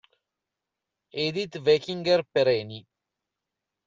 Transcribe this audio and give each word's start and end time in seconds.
Edit 1.25 1.53
Weckinger-Perényi 1.63 2.81